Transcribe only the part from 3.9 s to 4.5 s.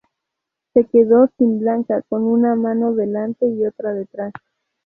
detrás